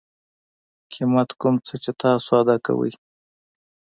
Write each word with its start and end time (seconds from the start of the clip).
قیمت 0.93 1.29
کوم 1.39 1.55
څه 1.67 1.75
چې 1.83 1.91
تاسو 2.01 2.29
ادا 2.41 2.55
کوئ 2.65 2.91